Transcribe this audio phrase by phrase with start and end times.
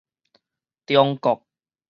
[0.87, 1.45] 中國